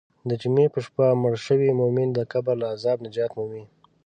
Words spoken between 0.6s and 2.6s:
په شپه مړ شوی مؤمن د قبر